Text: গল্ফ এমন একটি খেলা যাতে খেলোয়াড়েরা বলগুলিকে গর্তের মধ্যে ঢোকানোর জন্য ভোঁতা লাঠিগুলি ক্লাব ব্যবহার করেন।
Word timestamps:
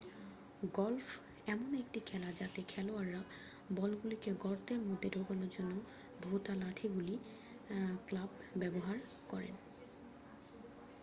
গল্ফ 0.73 1.07
এমন 1.47 1.69
একটি 1.75 1.99
খেলা 2.05 2.29
যাতে 2.31 2.59
খেলোয়াড়েরা 2.67 3.21
বলগুলিকে 3.71 4.31
গর্তের 4.39 4.79
মধ্যে 4.81 5.07
ঢোকানোর 5.09 5.49
জন্য 5.49 5.73
ভোঁতা 6.19 6.53
লাঠিগুলি 6.55 7.15
ক্লাব 8.07 8.29
ব্যবহার 8.57 8.97
করেন। 9.29 9.55